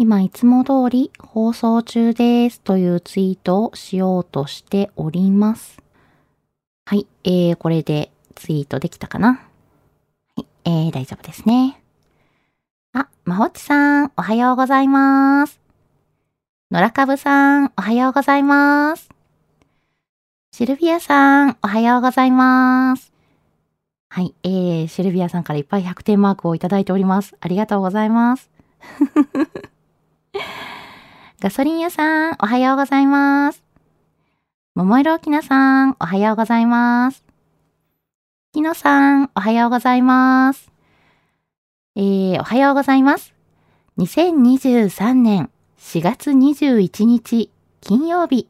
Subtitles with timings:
[0.00, 5.82] 今いつも通り放送中ですというツイートをしようとしております。
[6.86, 9.40] はい、えー、これでツイートできたかな？
[10.36, 11.82] はい、えー、大丈夫ですね。
[12.92, 15.58] あ、まほちさん、おはようございます。
[16.70, 19.08] のらかぶさん、おはようございます。
[20.52, 23.12] シルビアさん、おはようございます。
[24.10, 27.34] はい、えー、シルビアさんからいっぱい100点マークをいただいております。
[27.40, 28.48] ありがとうございます。
[31.40, 33.62] ガソリン屋さん、おはようございます。
[34.74, 37.22] 桃色きなさん、おはようございます。
[38.52, 40.72] きのさん、おはようございます。
[41.94, 43.34] えー、おはようございます。
[43.98, 48.48] 2023年4月21日金曜日。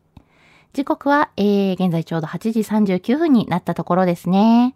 [0.73, 4.75] 時刻は、えー、現在ちょうど8時39分になったところですね。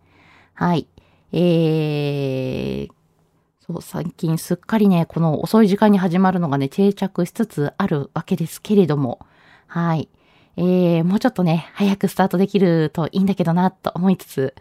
[0.52, 0.86] はい。
[1.32, 2.92] えー、
[3.80, 9.20] 最近すっかりね、この遅い時間に始まるのがね、定着しつつあるわけですけれども、
[9.66, 10.08] はい。
[10.56, 14.54] えー、もうちょっとね、早くスタートできるといいんだけどな、と思いつつ、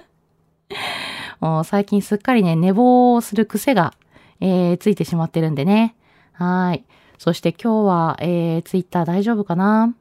[1.40, 3.94] もう最近すっかりね、寝坊する癖が、
[4.40, 5.94] えー、ついてしまってるんでね。
[6.32, 6.84] はい。
[7.18, 9.94] そして今日は、えー、ツイッター大丈夫かな？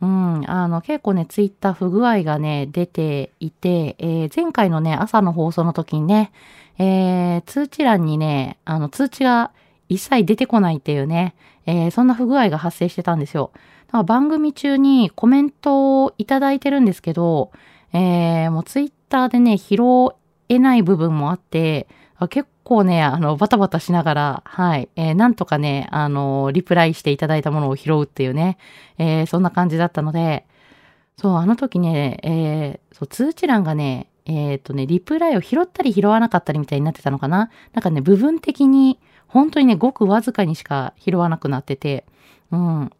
[0.00, 6.30] うん、あの、結構ね、ツイッター不具合がね、出ていて、えー、前回のね、朝の放送の時にね、
[6.78, 9.50] えー、通知欄にね、あの、通知が
[9.88, 11.34] 一切出てこないっていうね、
[11.66, 13.50] えー、そんな不具合が発生してたんですよ。
[13.88, 17.50] だから番組中にコメントをいただいてるんですけど、
[17.92, 19.82] えー、もうツイッターでね、拾
[20.48, 28.58] えない部分もあって、あ結構ね、あの、バタバタしながら、はい、えー、なんとかね、あの、リプライしていただいたものを拾うっていうね、
[28.98, 30.46] えー、そんな感じだったので、
[31.16, 37.50] そう、あの時ね、えー、そう、通知欄がね、えっ、とね、リプライを拾ったり拾わなかったりみたいになってたのかな。
[37.72, 42.04] なんかね、部分的に、本当にね、ごくわずかにしか拾わなくなってて、
[42.50, 42.92] うん。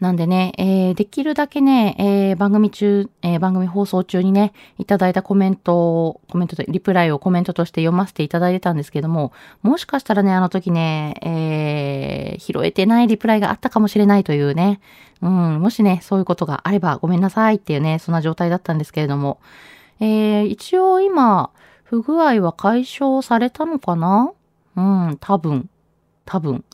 [0.00, 14.80] なんでね、えー、できるだけね、えー、番組中、えー、番組放送中にね、いただいたコメントを、コメントで、リプライをコメントとして読ませていただいてたんですけども、もしかしたらね、あの時ね、えー、拾えてないリプライがあったかもしれないというね、
[15.22, 19.40] うん、もしね、そういうことがあればごめんなさいっていうね、そんな状態だったんですけれども、
[20.00, 21.48] えー、一応今、
[21.84, 24.32] 不具合は解消されたのかな？
[24.76, 25.70] うん、多分。
[26.26, 26.64] 多分。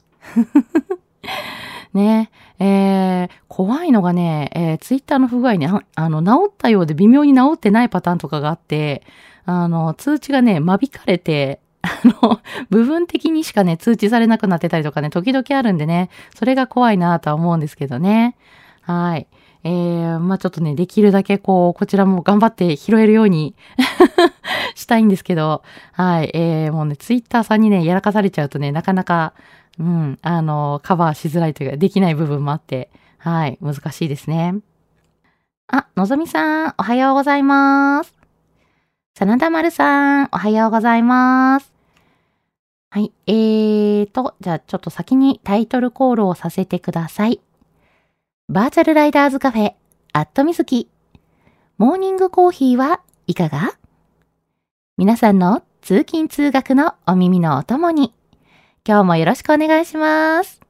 [1.95, 9.03] ねえー、怖いのがね、えー、ツイッターの不具合にあ、あの、治ったようで微妙に治ってないパターンとかがあって、
[9.45, 11.89] あの、通知がね、間引かれて、 あ
[12.23, 18.37] の、部分的にしかね、通知されなくなってたりとかね、時々あるんでね、それが怖いなとは思うんですけどね。
[18.83, 19.27] はい。
[19.65, 23.55] えー、まあちょっとね、できるだけこう、こちらも頑張って拾えるように
[24.75, 25.63] したいんですけど、
[25.93, 26.31] はい。
[26.35, 29.35] えー、もうね、ツイッターさんにね、やらかされちゃうとね、なかなか、
[29.79, 34.57] うん、あの、カバーしづらいというか、できない部分もあって、はい、難しいですね。
[35.69, 38.15] あ、のぞみさん、おはようございます。
[39.15, 41.73] 真田丸さん、おはようございます。
[42.91, 47.41] はい、えーと、じゃあちょっと先にタイトルコールをさせてください。
[48.49, 49.73] バーチャルライダーズカフェ、
[50.13, 50.91] アットみずき。
[51.79, 53.73] モーニングコーヒーはいかが？
[54.99, 58.13] 皆さんの通勤通学のお耳のお供に。
[58.85, 60.61] 今日もよろしくお願いします。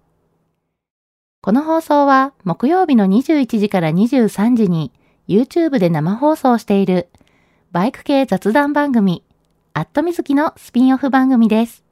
[1.41, 4.93] この放送は木曜日の21時から23時に
[5.29, 7.09] YouTube で生放送している
[7.71, 9.25] バイク系雑談番組
[9.73, 11.85] アットみずきのスピンオフ番組です。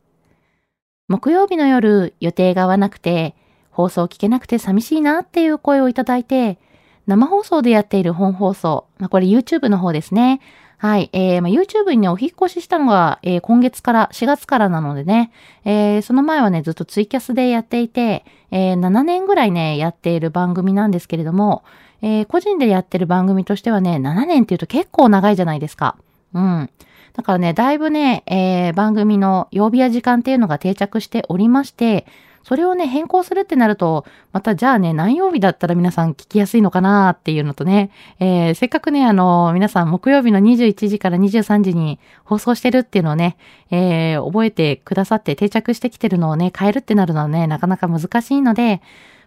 [1.09, 3.35] 木曜日の夜予定が合わなくて
[3.71, 6.59] 放送聞けなくて寂しいなっていう声をいただいて
[7.07, 10.43] 生放送でやっている本放送、まあ、これ YouTube の方ですね。
[10.81, 11.11] はい。
[11.13, 15.31] えー、まあ、YouTube にね、お引越ししたのが、えー、今月から、4月からなのでね、
[15.67, 21.65] えー、その前はね、ずっとツイキャスでやっていて、えー、7年ぐらいね、やっている番組なんですけれども、
[22.01, 25.97] えー、個人でやってる番組としてはね、7年っていうと結構長いじゃないですか。
[26.33, 26.71] うん。
[27.13, 32.07] だからね、だいぶね、えー、番組の曜日や時間っていうのが定着しておりまして、
[32.43, 43.37] それをね、変更するってなると、またじゃあね、何曜日だったら皆さん聞きやすいのかなっていうのとね、えー、せっかくね、あの、皆さん木曜日の21時から23時に放送してるっていうのをね、
[43.71, 48.81] えー、覚えてくださって定着してきてるのをね、変えるってなるのはね、なかなか難しいので、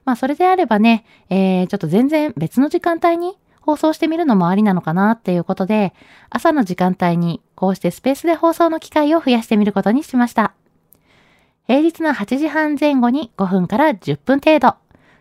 [0.05, 5.93] まあ、それであればね、えー、ちょっと全然別の時間帯に放送してみるのもありなのかなっていうことで、
[6.29, 10.53] 朝の時間帯にこうしてスペースで放送の機会を増やしてみることにしました。
[11.67, 14.75] 平日の8時半前後に5分から10分程度。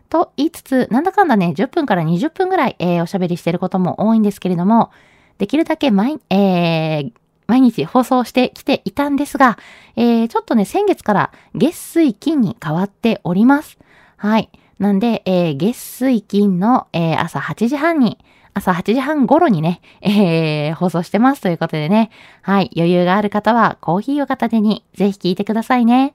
[0.09, 4.91] と言いつつ、なんだかんだね、10分から20分ぐらい、えー、おしゃべりしてることも多いんですけれども、
[5.39, 7.13] できるだけ毎、えー、
[7.47, 9.59] 毎日放送してきていたんですが、
[9.97, 13.79] えー、ちょっとね、先月から月水金に変わっております。
[14.17, 14.51] はい。
[14.79, 18.19] なんで、えー、月水金の、えー、朝8時半に、
[18.53, 22.11] 朝8時半頃にね、えー、放送してますということでね。
[22.43, 22.71] はい。
[22.77, 26.15] 余裕がある方はコーヒーを片手にぜひ聞いてくださいね。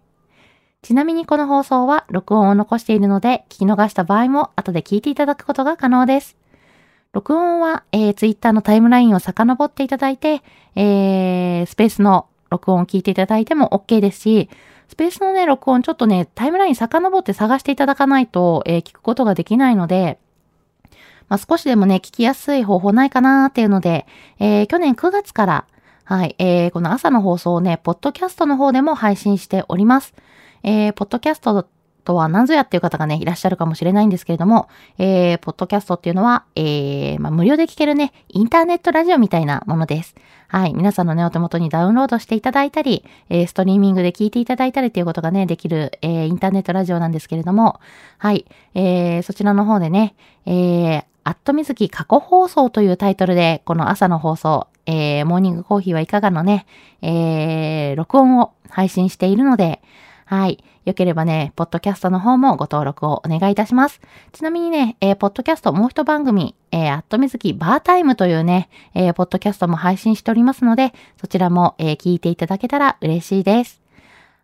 [0.83, 6.37] ちなみにこの放送は録音を残しているので、聞き逃した場合も後で聞いていただくことが可能です。
[7.13, 10.43] 録音は、えー、Twitter のタイムラインを遡っていただいて、
[10.75, 14.49] えー、スペースの録音を聞いていただいても OK ですし、
[14.87, 20.19] スペースのね、録音ちょっとね、タイムライン遡って探していただかないと、えー、聞くことができないので、
[21.27, 24.05] まあ、少しでもね、聞きやすい方法ないかなーっていうので、
[24.39, 25.65] えー、去年9月から、
[26.05, 30.13] はい、えー、この朝の放送をね、ポッドキャストの方でも配信しております。
[30.63, 31.67] えー、ポッドキャスト
[32.07, 40.15] とは何ぞやっていう方がね、いらっしゃるかもしれないんですけれども、えー、ポッドキャストっていうのは、えー、まあ、無料で聞けるね、インターネットラジオみたいなものです。
[40.47, 40.73] はい。
[40.73, 47.81] 皆さんのね、お手元にダウンロードしていただいたり、えー、ストリーミングで聞いていただいたりっていうことがね、できる、えー、インターネットラジオなんですけれども、
[48.17, 48.45] はい。
[48.73, 50.15] えー、そちらの方でね、
[50.45, 56.65] えー、アットみずき過去放送というタイトルで、この朝の放送、えー、モーニングコーヒーはいかがのね、
[57.01, 59.81] えー、録音を配信しているので、
[60.29, 60.61] はい。
[60.83, 64.01] よければね、ポッドキャストの方もご登録をお願いいたします。
[64.33, 73.81] ちなみにね、えー、ポッドキャストもう一番組、えー、アットみずきバータイムというね、えー、ポッドキャストも配信しておりますので、そちらも、えー、聞いていただけたら嬉しいです。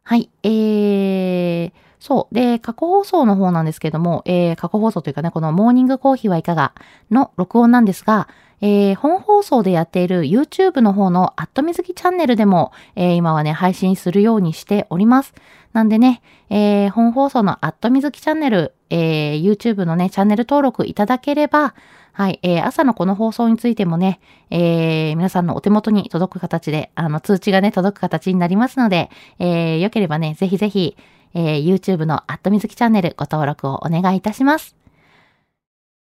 [0.04, 0.30] はい。
[0.44, 1.72] えー、
[2.04, 2.36] そう。
[2.36, 6.74] で、過去放送の方なんですけども、えー、過去放送というかね、このモーニングコーヒーはいかが
[7.10, 8.28] の録音なんですが、
[8.60, 15.34] えー、本放送でやっている YouTube の方のアットみずきチャンネルでも、えー、今はね、配信するようにしております。
[15.72, 21.74] なんでね、えー、本放送のアットみずきチャンネル、えー、YouTube のね、チャンネル登録いただければ、
[22.12, 24.20] はい、えー、朝のこの放送についてもね、
[24.50, 29.10] えー、皆さんのお手元に届く形で、あの、通知がね、届く形になりますので、
[29.40, 30.98] えー、よければね、ぜひぜひ、
[31.34, 34.76] えー、YouTube のアットみずきチャンネルご登録をお願いいたします。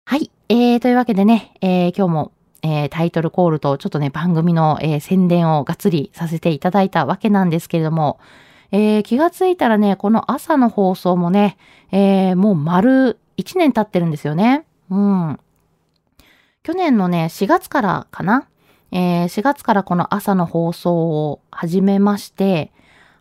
[0.06, 2.32] はい、えー、というわけでね、えー、今日も
[2.66, 8.18] えー、タイトルコールとちょっとね、番組の、えー、宣伝をがっつりさせていただいたわけなんですけれども、
[8.72, 11.58] えー、気がついたらね、この朝の放送もね、
[11.92, 14.64] えー、もう丸1年経ってるんですよね。
[14.88, 15.38] うん。
[16.62, 18.48] 去年のね、4月からかな？
[18.92, 22.72] えー、4月からこの朝の放送を始めまして、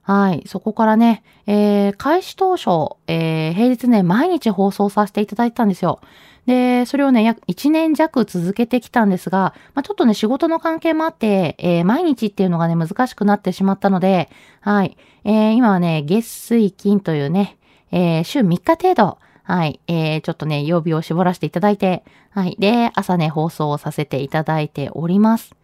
[0.03, 0.43] はい。
[0.47, 6.01] そこからね、えー、開始当初、えー、平日ね、毎日放送させていただいてたんですよ。
[6.45, 14.29] で、それをね、約1年弱続けてきたんですが、まあ、ちょっとね、仕事の関係もあって、えー、毎日っていうのがね、難しくなってしまったので、
[14.59, 14.97] はい。
[15.23, 17.57] えー、今はね、月水金というね、
[17.91, 19.79] えー、週3日程度、はい。
[19.87, 22.57] えー、ちょっとね、曜日を絞らせていただいて、はい。
[22.59, 25.55] で、朝ね、放送をさせていただいております。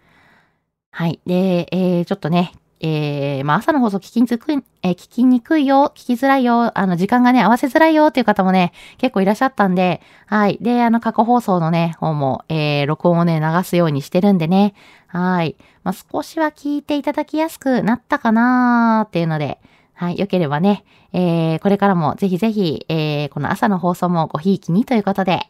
[0.91, 1.19] はい。
[1.25, 10.57] で、えー、ちょっとね、えー、まあ、朝の放送聞きにくい、えー、聞きにくいよ、聞きづらいよ、あの、時間がね、合わせづらいよっていう方もね、結構いらっしゃったんで、はい。
[10.61, 14.73] で、あの、過去放送のね、方も、えー、録音をね、流すようにしてるんでね、
[15.07, 15.57] はい。
[15.83, 19.59] まあ、少しは聞いていただきやすくなったかなーっていうので、
[19.93, 20.17] はい。
[20.17, 25.41] よければね、えー、これからもぜひぜひ、えー、この朝の放送もごひいきにということで、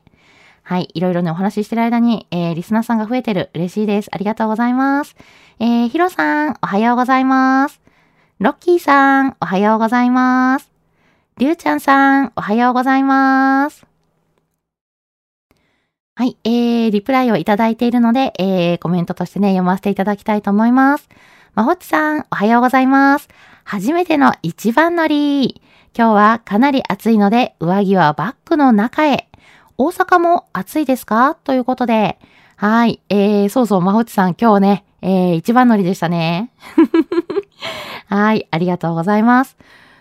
[0.70, 0.90] はい。
[0.94, 3.50] いろいろね、お話ししてる間に、えー、リスナーさんが増えてる。
[3.56, 4.10] 嬉しいです。
[4.12, 5.16] ありがとうございます。
[5.60, 7.82] えー、ヒロさん、おはようございます。
[8.38, 10.70] ロッキーさん、おはようございます。
[11.40, 13.88] りゅうちゃんさん、おはようございます。
[16.14, 21.10] はい、えー、リプライをいただいているので、えー、コメントとしてね、読ませていただきたいと思います。
[21.56, 23.28] まほっちさん、おはようございます。
[23.64, 25.64] 初めての一番乗り。
[25.98, 29.29] 今日はかなり暑いので、上着はバッグの中へ。
[29.82, 31.36] 大阪も暑いですか？
[31.36, 32.20] ということで、
[32.58, 36.52] はい、えー、そうそう、まほちさん、今日ね、えー、一番乗りでしたね。
[38.08, 39.56] はい、ありがとうございます。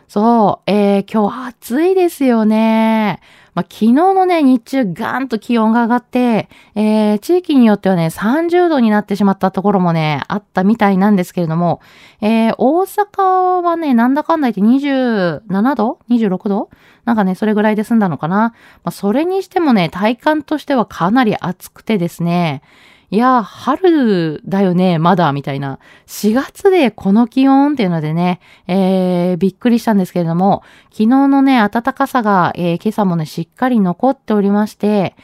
[0.09, 3.21] そう、えー、今日暑いですよね。
[3.59, 11.81] まあ、昨日のね、日中ガーンと気温が上がって、えー、地域によってはね、30度になってしまったところもね、あったみたいなんですけれども、
[12.21, 16.71] えー、大阪はね、なんだかんだ言って27度 ?26 度
[17.05, 18.37] なんかね、それぐらいで済んだのかな。
[18.37, 22.63] まあ、それにしてもね、体感としてはかなり暑くてですね、
[23.11, 25.79] いや、春だよね、まだ、みたいな。
[26.07, 35.17] 4月でこの気温っていうのでね、えー、びっくりしたんですけれども、昨日のね、暖かさが、えー、今朝もね、しっかり残っておりまして、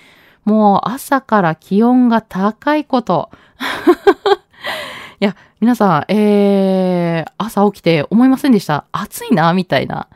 [0.47, 3.31] もう朝から気温が高いこと。
[5.21, 8.87] いや、皆さん、えー、朝起きて思いませんでした？
[8.93, 10.09] 暑いな、みたいな。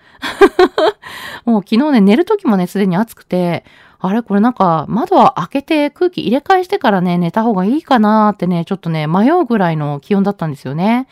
[1.45, 3.65] もう昨日ね、寝る時もね、すでに暑くて、
[4.01, 4.23] あれ？
[4.23, 11.09] これなんか窓は開けて空気入れ替えしてからね、寝た方がいいかなーってね、ちょっとね、迷うぐらいの気温だったんですよね。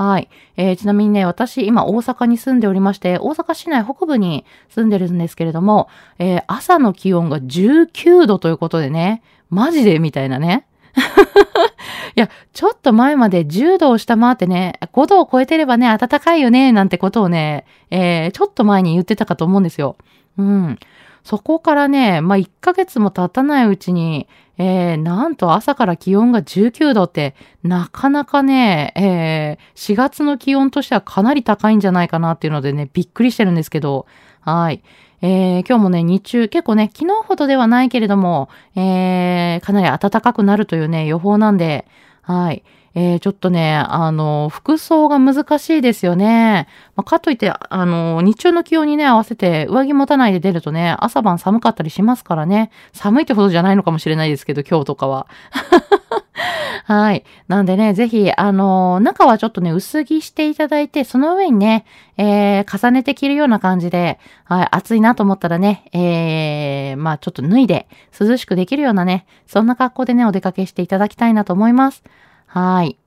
[0.00, 0.30] はい。
[0.56, 10.64] えー、ちなみにね、私、今、大阪に住んでおりまして、大阪市内北部に住んでるんですけれども、えー、朝の気温が19度ということでね、マジでみたいなね。
[12.16, 19.96] いや、ちょっと前まで10度を下回ってね、5度を超えてればね、暖かいよね、なんてことをね、えー、ちょっと前に言ってたかと思うんですよ。
[20.38, 20.78] うん。
[21.24, 34.06] そこからね、まあ、1ヶ月も経たないうちに、えー、なんと朝から気温が19度って、なかなかね、えー、4月の気温としてはかなり高いんじゃないかなっていうのでね、びっくりしてるんですけど、
[34.40, 34.82] はい。
[35.22, 41.86] えー、今日もね、日中、結構ね、昨日ほどではないけれども、えー、かなり暖かくなるというね、予報なんで、
[42.22, 42.62] はい。
[42.94, 46.66] えー、ちょっとね、あの、服装が難しいですよね。
[46.96, 52.70] まあ、かといって、あの、日中の気温にね、合わせて上着持たないで出るとね、朝晩寒かったりしますからね。
[52.92, 55.28] 寒いってほどじゃないのかもしれないですけど、今日とかは。
[56.84, 57.24] はい。
[57.46, 61.84] なんでね、ぜひ、あの、中はちょっとね、薄着していただいて、その上にね、
[62.16, 67.86] えー、重ねて着るような感じで、はい、暑いなと思ったらね、えー、まあちょっと脱いで、
[68.18, 72.02] 涼しくできるようなね、そんな格好でね、お出かけしていただきたいなと思います。
[72.52, 72.98] はい。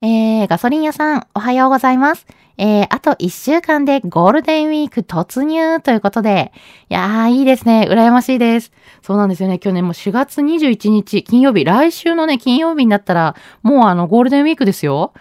[0.00, 2.26] えー、ガソリン屋さん、おはようございます。
[2.56, 6.52] えー、あと1週間でゴールデンウィーク突入ということで、
[6.88, 7.86] いやー、いいですね。
[7.90, 8.72] 羨ましいです。
[9.02, 9.60] そうなんですよね。
[9.62, 15.12] 今日ね、もう4月21日、金曜日、来週のね、金曜日になったら、もうあの、ゴールデンウィークですよ。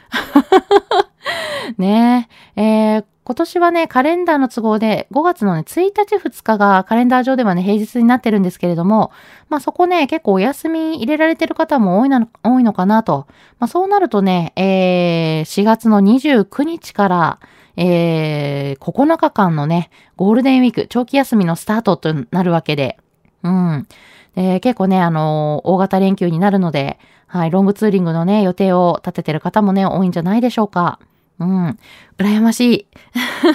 [1.77, 9.11] ねえ、えー、今年はね、カレンダーの都合で5月のね、1日2日がカレンダー上ではね、平日になってるんですけれども、
[9.49, 13.25] まあそこね、結構お休み入れられてる方も多いの多いのかなと。
[13.57, 17.39] まあそうなるとね、えー、4月の29日から、
[17.77, 22.99] えー、9日間のね、ゴールデンウィーク、長期休みのスタートとなるわけで、
[23.41, 23.87] うん。
[24.35, 30.99] えー、結構ね、あのー、大型連休になるので、はい、ロングツーリングのね、予定を立ててる方もね、多いんじゃないでしょうか。
[31.39, 31.79] うん。
[32.17, 32.87] 羨ましい。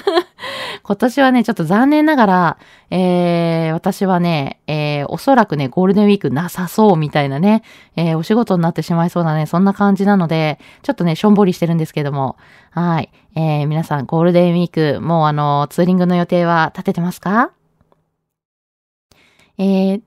[0.83, 2.59] 今年はね、ちょっと残念ながら、
[2.91, 7.63] えー、私はね、えー、おそらくね、ゴールデンウィークなさそうみたいなね、
[7.97, 12.37] えー、お仕事になってしまいそうなね、そんな感じなので、ちょっとね、しょんぼりしてるんですけども、
[12.71, 13.11] はい。
[13.35, 17.51] えー、皆さん、ゴールデンウィーク、もうあの、ツーリングの予定は立ててますか？
[19.59, 20.03] えー、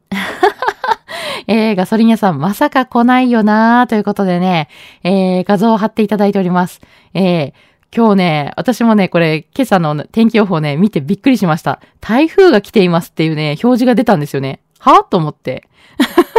[1.54, 4.70] えー、ガソリン屋さん、まさか来ないよなーということでね、
[5.04, 6.82] えー、画像を貼っていただいております。
[7.14, 7.54] えー、
[7.96, 11.80] 今日ね、私もね、これ、今朝の天気予報ね、見てびっくりしました。
[12.02, 14.62] 台風が来ていますっていうね、表示が出たんですよね。
[14.80, 15.70] はと思って。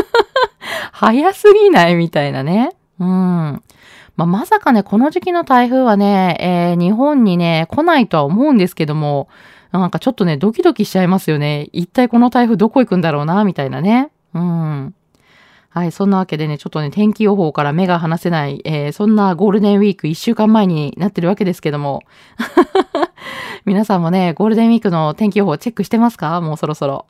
[0.91, 2.71] 早すぎないみたいなね。
[2.99, 3.07] うん。
[3.07, 3.63] ま
[4.17, 9.29] あ、まさかね、この時期の台風はね、えー、日本にね、来ないとは思うんですけども、
[9.71, 11.69] なんかちょっとね、ドキドキしちゃいますよね。
[11.73, 14.11] 一体この台風どこ行くんだろうな、みたいなね。
[14.35, 14.95] うん。
[15.75, 15.91] はい。
[15.91, 22.03] そんなわけでね、ちょっとね、天気予報から目が離せない、えー、そんなゴールデンウィーク1週間前になってるわけですけども。
[23.67, 26.41] 皆さんもね、ゴールデンウィークの天気予報チェックしてますか？
[26.41, 27.07] もうそろそろ。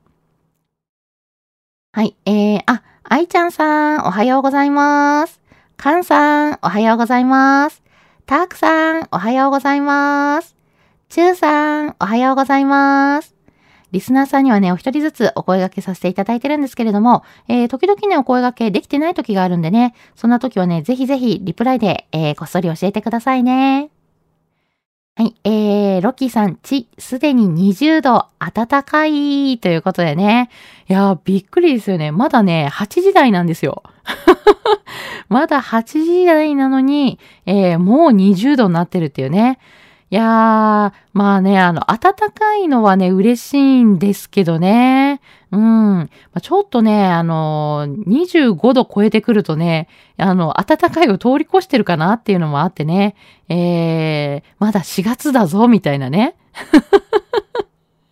[1.93, 2.17] はい。
[2.25, 5.43] えー、あ、愛ちゃんさん、おはようございます。
[5.77, 7.83] かんさん、おはようございます。
[8.25, 10.57] たくさん、おはようございます。
[11.11, 13.34] ちゅうさん、おはようございます。
[13.95, 23.91] リスナーさんにはね、お一人ずつお声掛けさせていただいてるんですけれども、えー、時々ね、お声掛けできてない時があるんでね、そんな時はね、ぜひぜひリプライで、えー、こっそり教えてくださいね。
[25.15, 30.51] はい、えー、ロッキーさん、ち、すでに20度、暖かい、ということでね。
[30.89, 32.11] いやー、びっくりですよね。
[32.11, 33.85] まだね、8時台なんですよ。
[35.29, 39.61] まだ8時台なのに、えー、もう20度になってるっていうね。
[40.15, 45.21] いやー、まあね、あの、暖かいのはね、嬉しいんですけどね。
[45.51, 46.41] うんま。
[46.41, 53.17] ちょっとね、あの、25度超えてくるとね、あの、暖かいを通り越してるかなっていうのもあってね、
[53.49, 56.37] えー、まだ4月だぞ、みたいなね。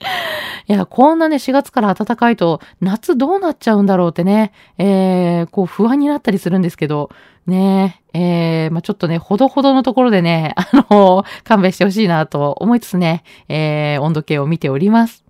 [0.67, 7.11] いや、こんなね、4月から暖かいと、夏どうなっちゃうんだろうってね、えー、こう不安になったりするんですけど、
[7.47, 15.22] ね、ええー、まあ、ちょっとね、ほどほどのところでね、あの、勘弁してほしいなと思いつつね、えー、温度計を見ております。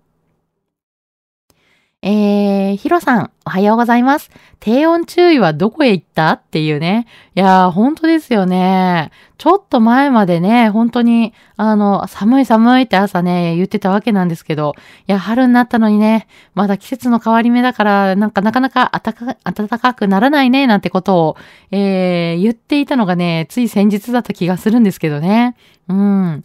[2.05, 4.29] えー、ヒロさん、おはようございます。
[4.59, 6.33] 低温注意はどこへ行った？
[6.33, 7.07] っていうね。
[7.33, 9.11] いやー、本当ですよね。
[9.37, 14.73] ちょっと前までね、本当に、あの、寒い寒いって朝ね、言ってたわけなんですけど、
[15.07, 18.91] いや、春になったのにね、まだ季節の変わり目だから、なんかなかなか
[19.45, 21.37] 暖かくならないね、なんてことを、
[21.71, 25.55] えー、言っていたのがね、つい先日だった気がするんですけどね。
[25.87, 26.43] うん。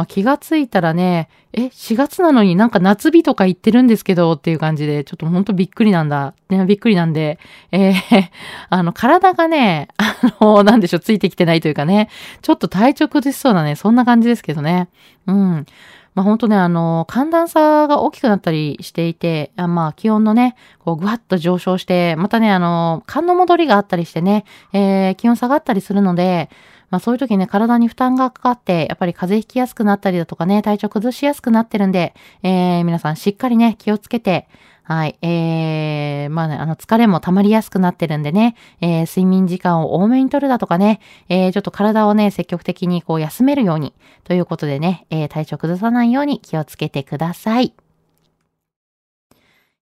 [0.00, 6.32] まあ、気がついたらね、え、4月なのになんか夏日とか言ってるんですけどっていう感じで、ちょっとほんとびっくりなんだ。
[6.48, 7.38] ね、びっくりなんで、
[7.70, 8.30] えー、
[8.70, 12.08] あの、体がね、あの、なんでしょう、ついてきてないというかね、
[12.40, 14.88] ちょっと体調崩しそうなね、そんな感じですけどね。
[15.26, 15.66] うん。
[16.14, 26.48] まあ本当ね、あの、寒暖差が大きくなったりしていて、あまあ気温のね、こうぐわっと上昇して、またね、あの、寒の戻りがあったりしてね、えー、気温下がったりするので、
[26.90, 34.48] まあそういう時ね、体に負担がかかって、やっぱり風邪ひきやすくなったりだとかね、体調崩しやすくなってるんで、えー、皆さんしっかりね、気をつけて、
[34.90, 35.16] はい。
[35.22, 43.94] えー、まあね、あの、疲れも溜まりやすくなってるんでね、えー、睡眠時間を多めにとるだとかね、えー、ちょっと体をね、積極的にこう休めるように、
[44.24, 47.72] ということでね、えー、体調崩さないように気をつけてください。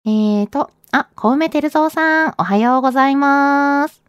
[0.08, 4.05] えーと、あ、小梅照蔵さん、おはようございます。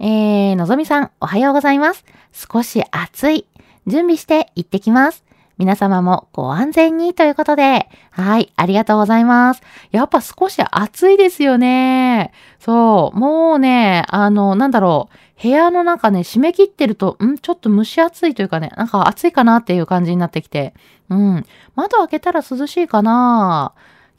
[0.00, 2.04] えー、のぞみさん、おはようございます。
[2.32, 3.46] 少し暑い。
[3.88, 5.24] 準備して行ってきます。
[5.56, 9.62] 皆様もご安全にということで、はい、ありがとうございます。
[9.90, 12.30] やっぱ少し暑いですよね。
[12.60, 17.36] そう、もうね、あの、なんだろう、部屋の中ね、締め切ってると、ん？
[17.36, 20.74] ちょっと蒸し暑いというかね、なんか暑いかなっていう感じになってきて、
[21.10, 23.72] うん、窓開けたら涼しいかな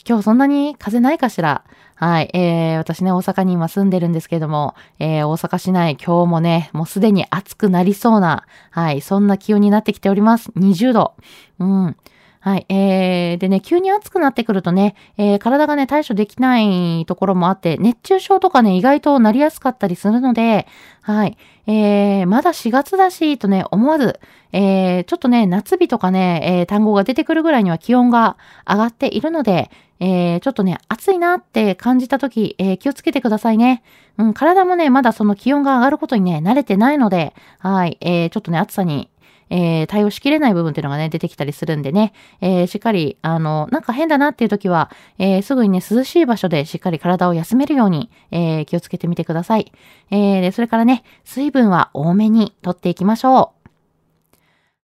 [0.06, 1.64] 今日そんなに風ないかしら？
[1.94, 2.30] はい。
[2.32, 10.50] えー、私ね、大阪に今住んでるんですけども、えー、大阪市内今日もね、もうすでに暑くなりそうな、はい、そんな気温になってきております。
[10.56, 11.14] 20度。
[11.58, 11.96] うん。
[12.42, 12.64] はい。
[12.70, 20.66] えー、でね、急に暑くなってくるとね、えー、体がね、対処できないところもあって、熱中症とかね、意外となりやすかったりするので、
[21.02, 21.36] はい。
[21.66, 24.18] えー、まだ4月だし、とね、思わず、
[24.52, 33.82] えー、ちょっとね、夏日とかね、えー、単語が出てくるぐらいには気温が上がっているので、えー、ちょっとね、暑いなって感じたとき、えー、気をつけてくださいね。
[34.18, 39.10] うん、体もね、まだその気温が上がることにね、慣れてないので、はい、えー、ちょっとね、暑さに、
[39.50, 49.72] えー、対応しきれない部分っていうのがね、出てきたりするんでね、えー、しっかり、あの、なんか変だなっていう時は、えー、すぐにね、涼しい場所でしっかり体を休めるように、えー、気をつけてみてください。
[50.10, 53.59] えー、で、それからね、水分は多めにとっていきましょう。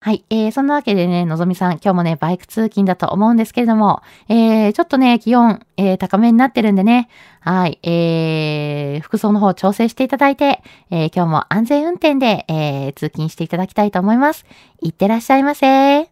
[0.07, 0.25] はい。
[0.31, 7.09] えー、そんなわけでね、のぞみさん、今日もね、バイク通勤だと思うんですけれども、えー、ちょっとね、気温、えー、高めになってるんでね、
[7.41, 7.81] はい。
[7.83, 14.47] えー、服装の方調整していただいて、えー、今日も安全運転で、えー、通勤していただきたいと思います。
[14.81, 15.67] いってらっしゃいませ。
[15.67, 16.09] え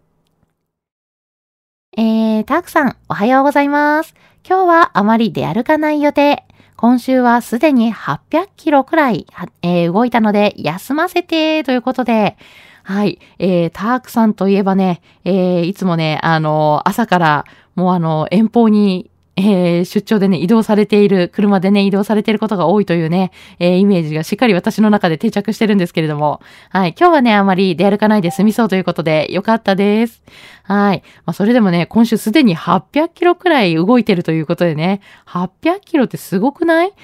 [1.97, 4.17] ー、タークさん、おはようございます。
[4.45, 6.43] 今日はあまり出歩かない予定。
[6.75, 9.29] 今週はすでに800キロくらい、
[9.63, 12.37] えー、動いたので休ませてということで、
[12.85, 13.19] はい。
[13.39, 17.45] えー、タークさんといえばね、えー、いつもね、あの、朝から
[17.75, 30.23] もうあの、遠方にえー、出張でね、移動されている、車でね、移動されていることが多いというね、えー、イメージがしっかり私の中で定着してるんですけれども、はい、今日はね、あまり出歩かないで済みそうということで、よかったです。
[30.63, 31.03] はい。
[31.27, 36.93] まあ、それでもね、今週すでに800キロくらい動いてるということでね、800キロってすごくない？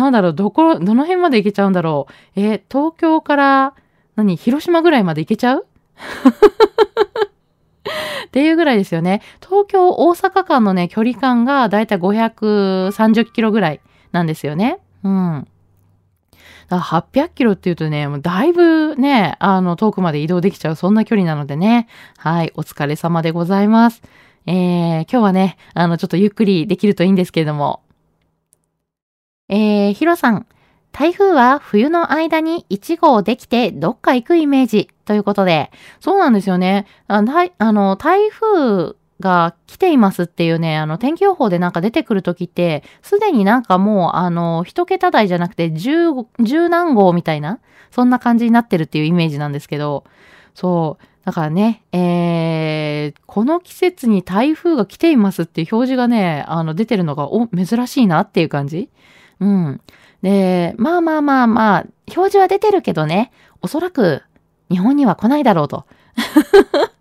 [0.00, 2.40] なんだろう、どこ、どの辺まで行けちゃうんだろう。
[2.40, 3.74] え、東京から、
[4.16, 5.66] 何、広島ぐらいまで行けちゃう？
[8.26, 9.22] っていうぐらいですよね。
[9.40, 13.80] 東京、大阪間のね、距離感がだいたい530キロぐらい
[14.10, 14.78] なんですよね。
[15.04, 15.46] うん。
[16.68, 21.86] だから800キロって言うとね、もうだいぶね、あの、遠くまで移動できちゃう、そんな距離なのでね。
[22.16, 24.02] はい、お疲れ様でございます。
[24.46, 27.83] えー、今日はね、あの、ちょっとゆっくりできるといいんですけれども、
[29.48, 30.46] えー、ヒロさん、
[30.92, 36.86] 台風は冬の間に1号できてどっか行くイメージということで、そうなんですよね。
[37.08, 37.22] あ
[37.58, 50.04] あの、台風が来ていますっていうね、あの、天気予報でなんか出てくるときって、すでになんかもう、あの、一桁台じゃなくて十、十何号みたいな、そんな感じになってるっていうイメージなんですけど、
[50.54, 51.04] そう。
[51.24, 58.90] だからね、えー、この季節に台風が来ていますっていう表示がね、あの、出てるのが、お、珍しいなっていう感じ
[59.44, 59.80] うん。
[60.22, 63.30] で、まあまあまあまあ、表示は出てるけどね、
[63.60, 64.22] おそらく
[64.70, 65.84] 日本には来ないだろうと。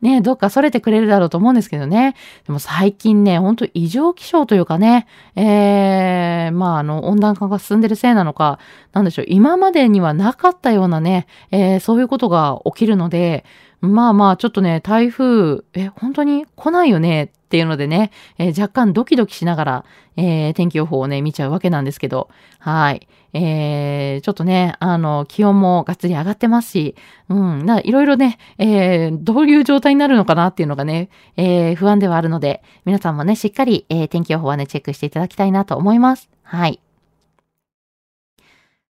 [0.00, 2.16] ね、どっか逸れてくれるだろうと思うんですけどね。
[2.46, 8.58] でも最近ね、ほんと異常気象というかね、えー、まああの、温暖化が進んでるせいなのか、
[8.92, 13.44] なんでしょう、今までにはなかったようなね、えー、そういうことが起きるので、
[13.82, 19.84] まあまあ、ちょっとね、台風、え、本当に来ないよねっていうのでね、えー、若干ドキドキしながら、
[20.16, 23.08] えー、天気予報をね、見ちゃうわけなんですけど、はい。
[23.32, 26.94] えー、ちょっとね、あの、気温もがっつり上がってますし、
[27.28, 36.30] うん、いろいろね、えー、どういう状態になるのかなっていうのがね、えー、不安ではあるので、皆さんもね、しっかり、えー、天気予報はね、チェックしていただきたいなと思います。
[36.44, 36.78] はい。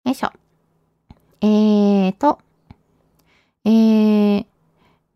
[0.05, 0.31] よいしょ。
[1.41, 2.39] えーと、
[3.65, 4.47] えー、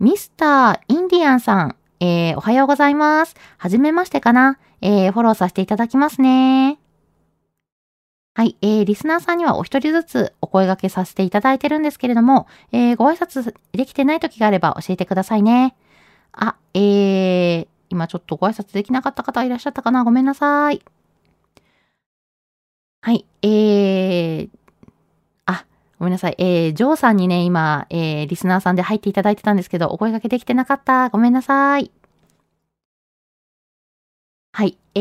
[0.00, 3.34] ミスターインディアンさん、えー、おはようございます。
[3.58, 4.58] はじめましてかな。
[4.80, 6.78] えー、フォローさせていただきますね。
[8.32, 15.76] はい、えー、リスナーさんにはお一人ずつお声掛けさせていただいてるんですけれども、えー、ご挨拶できてない時があれば教えてくださいね。
[16.32, 20.80] あ、えー、今ちょっとご挨拶できなかった方いらっしゃったかなごめんなさい。
[23.02, 24.48] はい、えー、
[26.00, 26.34] ごめんなさい。
[26.38, 31.10] えー、ジョーさんにね、今、えー、リスナーさんで入っていただいてたんですけど、お声掛けできてなかった。
[31.10, 31.90] ごめんなさい。
[34.60, 34.76] はい。
[34.94, 35.00] え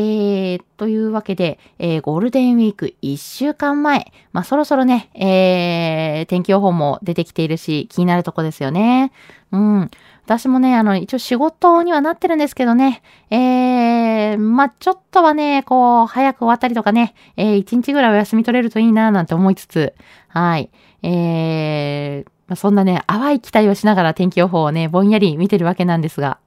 [0.54, 4.10] ー、というわけで、えー、ゴールデンウィーク1週間前。
[4.32, 9.12] まあ、そろそろね、えー、天気予報も出てきているし、気になるとこですよね。
[9.52, 9.90] うん。
[10.24, 19.92] 私もね、あの、一応仕事にはなってるんですけどね、えー、まあ、ちょっとはね、こう、早く終わったりとかね、えー、一日ぐらいお休み取れるといいな、なんて思いつつ、
[20.28, 20.70] はい。
[21.02, 26.38] えー、まあ、そんなね、淡い期待をしながら天気予報をね、ぼんやり見てるわけなんですが。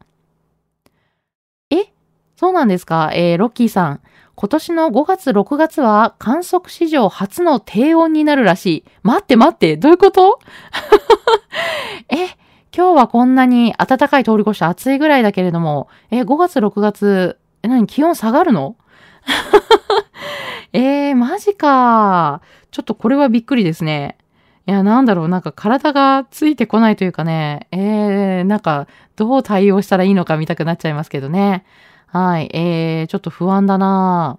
[2.43, 3.12] そうなんですか？
[3.13, 4.01] えー、ロッキーさん。
[4.36, 8.84] 今年の5月、6月は観測史上初の低温になるらしい。
[9.01, 10.39] 待って待って、どういうこと？
[12.12, 12.25] え、
[12.75, 17.88] 今日はこんなに暖かい通り越して暑いぐらいだけれども、え、5月、6月、え、何？
[17.88, 18.75] 気温下がるの？
[20.73, 22.41] えー、マジか。
[22.71, 24.17] ちょっとこれはびっくりですね。
[24.67, 31.63] いや、なんだろう、なんか体がついてこないというかね、えー、なんかどう対応したらいいのか見たくなっちゃいますけどね。
[32.13, 34.38] はい、えー、ちょっと不安だな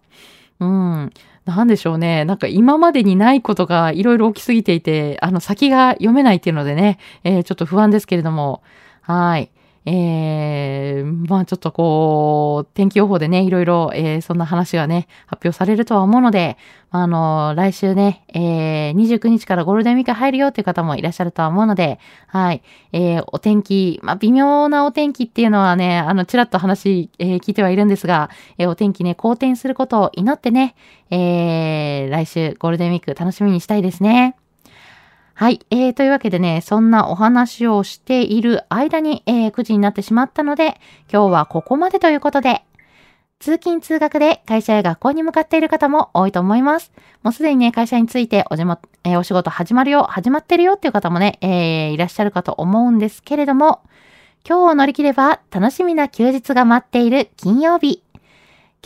[0.60, 1.12] うん。
[1.44, 2.24] なんでしょうね。
[2.24, 8.62] なんか今までにないことがいろいろ起きすぎていて、あの先が読めないっていうのでね、えー、ちょっと不安ですけれども。
[9.02, 9.50] はい。
[9.86, 16.56] えー、まあちょっとこう、天気予報でね、いろいろ、えー、そんな話がね、発表されるとは思うので、
[16.90, 30.76] あの、来週ね、えー、29日からゴールデンウィーク入るよっていう方もいらっしゃるとは思うので、はい、えー、お天気、まあ微妙なお天気っていうのはね、あの、ちらっと話、えー、聞いてはいるんですが、えー、お天気ね、好転することを祈ってね、
[31.10, 34.36] えー、来週ゴールデンウィーク楽しみにしたいですね。
[35.36, 35.66] はい。
[35.70, 40.80] えー、というわけでね、そんなお話をしている間に、えー、9時になってしまったので、
[41.12, 42.62] 今日はここまでということで、
[43.40, 46.92] 通勤通学で会社や学校に向かっている方も多いと思います。
[47.24, 53.82] もうすでにね、会社についておじも、えー、お仕事始まるよ、始まってるよっていう方もね、えー、いらっしゃるかと思うんですけれども、
[54.48, 58.04] 今日を乗り切れば楽しみな休日が待っている金曜日。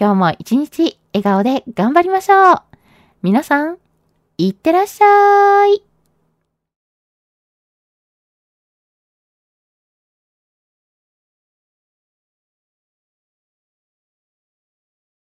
[0.01, 2.63] 今日も一日笑顔で頑張りましょう。
[3.23, 3.77] 皆さん、
[4.39, 5.88] いってらっしゃい。